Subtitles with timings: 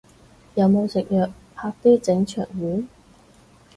[0.55, 2.87] 有冇食藥，啪啲整腸丸